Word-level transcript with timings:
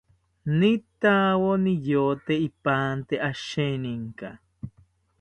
Nitakawo 0.57 1.51
niyote 1.63 2.33
ipante 2.47 3.15
asheninka 3.29 4.29